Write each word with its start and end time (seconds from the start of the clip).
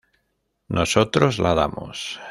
Nosotros 0.69 1.37
la 1.37 1.53
damos". 1.53 2.19